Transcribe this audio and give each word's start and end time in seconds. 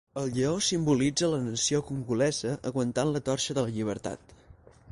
El 0.19 0.29
lleó 0.35 0.53
simbolitza 0.67 1.27
la 1.33 1.41
nació 1.49 1.81
congolesa, 1.89 2.53
aguantant 2.71 3.13
la 3.17 3.21
torxa 3.29 3.57
de 3.59 3.67
la 3.69 3.75
llibertat. 3.77 4.35